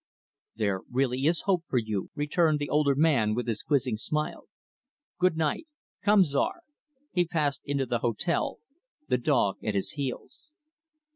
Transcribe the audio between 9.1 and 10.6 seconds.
dog at his heels.